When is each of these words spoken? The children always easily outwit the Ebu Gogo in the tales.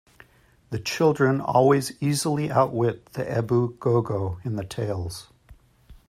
The 0.71 0.79
children 0.79 1.39
always 1.39 1.91
easily 2.01 2.49
outwit 2.49 3.13
the 3.13 3.23
Ebu 3.23 3.77
Gogo 3.77 4.39
in 4.43 4.55
the 4.55 4.65
tales. 4.65 5.27